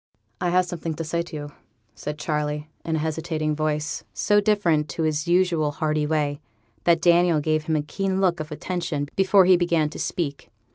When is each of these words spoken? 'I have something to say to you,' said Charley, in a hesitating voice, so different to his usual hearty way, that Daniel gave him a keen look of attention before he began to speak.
'I 0.41 0.49
have 0.49 0.65
something 0.65 0.95
to 0.95 1.03
say 1.03 1.21
to 1.21 1.35
you,' 1.35 1.51
said 1.93 2.17
Charley, 2.17 2.67
in 2.83 2.95
a 2.95 3.05
hesitating 3.05 3.55
voice, 3.55 4.03
so 4.15 4.41
different 4.41 4.89
to 4.89 5.03
his 5.03 5.27
usual 5.27 5.73
hearty 5.73 6.07
way, 6.07 6.41
that 6.85 7.03
Daniel 7.03 7.39
gave 7.39 7.65
him 7.65 7.75
a 7.75 7.83
keen 7.83 8.19
look 8.19 8.39
of 8.39 8.51
attention 8.51 9.09
before 9.15 9.45
he 9.45 9.55
began 9.57 9.91
to 9.91 9.99
speak. 9.99 10.49